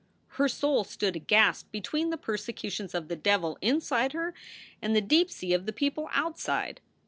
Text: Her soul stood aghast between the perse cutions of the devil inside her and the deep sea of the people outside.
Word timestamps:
Her 0.41 0.47
soul 0.49 0.83
stood 0.83 1.15
aghast 1.15 1.71
between 1.71 2.09
the 2.09 2.17
perse 2.17 2.47
cutions 2.47 2.95
of 2.95 3.07
the 3.07 3.15
devil 3.15 3.59
inside 3.61 4.13
her 4.13 4.33
and 4.81 4.95
the 4.95 4.99
deep 5.01 5.29
sea 5.29 5.53
of 5.53 5.67
the 5.67 5.73
people 5.73 6.09
outside. 6.11 6.81